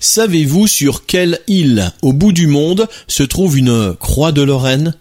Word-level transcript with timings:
Savez-vous 0.00 0.66
sur 0.66 1.06
quelle 1.06 1.40
île 1.48 1.92
au 2.02 2.12
bout 2.12 2.32
du 2.32 2.46
monde 2.46 2.88
se 3.08 3.22
trouve 3.24 3.58
une 3.58 3.94
croix 3.94 4.30
de 4.32 4.42
Lorraine? 4.42 4.94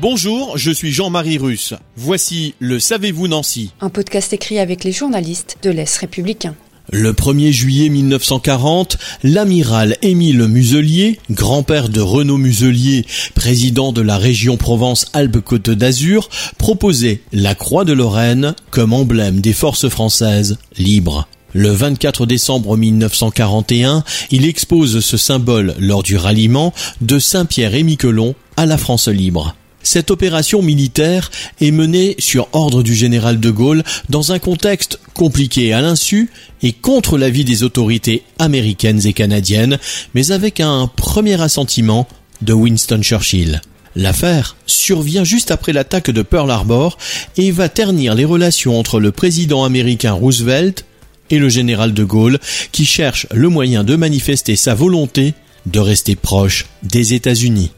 Bonjour, 0.00 0.56
je 0.56 0.70
suis 0.70 0.92
Jean-Marie 0.92 1.38
Russe. 1.38 1.74
Voici 1.96 2.54
le 2.60 2.78
Savez-vous 2.78 3.26
Nancy 3.26 3.72
Un 3.80 3.90
podcast 3.90 4.32
écrit 4.32 4.58
avec 4.58 4.84
les 4.84 4.92
journalistes 4.92 5.56
de 5.62 5.70
l'Est 5.70 5.96
républicain. 5.96 6.54
Le 6.92 7.12
1er 7.12 7.50
juillet 7.50 7.88
1940, 7.88 8.98
l'amiral 9.22 9.96
Émile 10.02 10.46
Muselier, 10.46 11.18
grand-père 11.30 11.88
de 11.88 12.02
Renaud 12.02 12.36
Muselier, 12.36 13.06
président 13.34 13.90
de 13.90 14.02
la 14.02 14.18
région 14.18 14.58
Provence-Alpes-Côte 14.58 15.70
d'Azur, 15.70 16.28
proposait 16.58 17.22
la 17.32 17.54
croix 17.54 17.86
de 17.86 17.94
Lorraine 17.94 18.54
comme 18.70 18.92
emblème 18.92 19.40
des 19.40 19.54
forces 19.54 19.88
françaises 19.88 20.58
libres. 20.76 21.26
Le 21.54 21.70
24 21.70 22.26
décembre 22.26 22.76
1941, 22.76 24.04
il 24.30 24.44
expose 24.44 25.00
ce 25.00 25.16
symbole 25.16 25.74
lors 25.78 26.02
du 26.02 26.18
ralliement 26.18 26.74
de 27.00 27.18
Saint-Pierre 27.18 27.74
et 27.74 27.82
Miquelon 27.82 28.34
à 28.58 28.66
la 28.66 28.76
France 28.76 29.08
libre. 29.08 29.54
Cette 29.84 30.10
opération 30.10 30.62
militaire 30.62 31.30
est 31.60 31.70
menée 31.70 32.16
sur 32.18 32.48
ordre 32.52 32.82
du 32.82 32.94
général 32.94 33.38
de 33.38 33.50
Gaulle 33.50 33.84
dans 34.08 34.32
un 34.32 34.38
contexte 34.38 34.98
compliqué 35.12 35.74
à 35.74 35.82
l'insu 35.82 36.30
et 36.62 36.72
contre 36.72 37.18
l'avis 37.18 37.44
des 37.44 37.62
autorités 37.62 38.22
américaines 38.38 39.06
et 39.06 39.12
canadiennes, 39.12 39.78
mais 40.14 40.32
avec 40.32 40.58
un 40.58 40.88
premier 40.88 41.40
assentiment 41.40 42.08
de 42.40 42.54
Winston 42.54 43.02
Churchill. 43.02 43.60
L'affaire 43.94 44.56
survient 44.66 45.22
juste 45.22 45.50
après 45.50 45.74
l'attaque 45.74 46.10
de 46.10 46.22
Pearl 46.22 46.50
Harbor 46.50 46.96
et 47.36 47.50
va 47.50 47.68
ternir 47.68 48.14
les 48.14 48.24
relations 48.24 48.78
entre 48.78 48.98
le 48.98 49.12
président 49.12 49.64
américain 49.64 50.12
Roosevelt 50.12 50.86
et 51.28 51.38
le 51.38 51.50
général 51.50 51.92
de 51.92 52.04
Gaulle 52.04 52.38
qui 52.72 52.86
cherche 52.86 53.26
le 53.32 53.50
moyen 53.50 53.84
de 53.84 53.96
manifester 53.96 54.56
sa 54.56 54.74
volonté 54.74 55.34
de 55.66 55.78
rester 55.78 56.16
proche 56.16 56.66
des 56.82 57.12
États-Unis. 57.12 57.70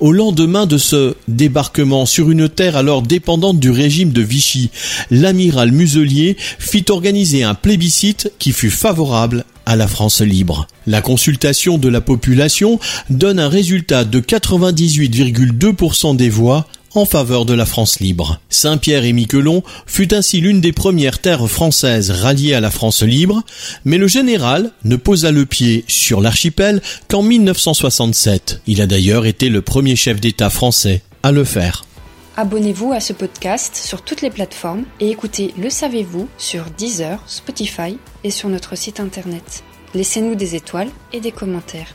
Au 0.00 0.12
lendemain 0.12 0.64
de 0.64 0.78
ce 0.78 1.14
débarquement 1.28 2.06
sur 2.06 2.30
une 2.30 2.48
terre 2.48 2.74
alors 2.74 3.02
dépendante 3.02 3.60
du 3.60 3.70
régime 3.70 4.12
de 4.12 4.22
Vichy, 4.22 4.70
l'amiral 5.10 5.72
Muselier 5.72 6.38
fit 6.58 6.86
organiser 6.88 7.42
un 7.42 7.54
plébiscite 7.54 8.32
qui 8.38 8.52
fut 8.52 8.70
favorable 8.70 9.44
à 9.66 9.76
la 9.76 9.86
France 9.86 10.22
libre. 10.22 10.66
La 10.86 11.02
consultation 11.02 11.76
de 11.76 11.90
la 11.90 12.00
population 12.00 12.80
donne 13.10 13.38
un 13.38 13.50
résultat 13.50 14.04
de 14.04 14.20
98,2% 14.20 16.16
des 16.16 16.30
voix 16.30 16.66
en 16.94 17.04
faveur 17.04 17.44
de 17.44 17.54
la 17.54 17.66
France 17.66 18.00
libre. 18.00 18.40
Saint-Pierre 18.48 19.04
et 19.04 19.12
Miquelon 19.12 19.62
fut 19.86 20.14
ainsi 20.14 20.40
l'une 20.40 20.60
des 20.60 20.72
premières 20.72 21.20
terres 21.20 21.48
françaises 21.48 22.10
ralliées 22.10 22.54
à 22.54 22.60
la 22.60 22.70
France 22.70 23.02
libre, 23.02 23.42
mais 23.84 23.98
le 23.98 24.08
général 24.08 24.72
ne 24.84 24.96
posa 24.96 25.30
le 25.30 25.46
pied 25.46 25.84
sur 25.88 26.20
l'archipel 26.20 26.82
qu'en 27.08 27.22
1967. 27.22 28.62
Il 28.66 28.80
a 28.80 28.86
d'ailleurs 28.86 29.26
été 29.26 29.48
le 29.48 29.62
premier 29.62 29.96
chef 29.96 30.20
d'État 30.20 30.50
français 30.50 31.02
à 31.22 31.32
le 31.32 31.44
faire. 31.44 31.84
Abonnez-vous 32.36 32.92
à 32.92 33.00
ce 33.00 33.12
podcast 33.12 33.76
sur 33.76 34.02
toutes 34.02 34.22
les 34.22 34.30
plateformes 34.30 34.84
et 34.98 35.10
écoutez 35.10 35.52
Le 35.58 35.68
Savez-vous 35.68 36.28
sur 36.38 36.64
Deezer, 36.78 37.22
Spotify 37.26 37.98
et 38.24 38.30
sur 38.30 38.48
notre 38.48 38.76
site 38.76 39.00
internet. 39.00 39.62
Laissez-nous 39.94 40.36
des 40.36 40.54
étoiles 40.54 40.90
et 41.12 41.20
des 41.20 41.32
commentaires. 41.32 41.94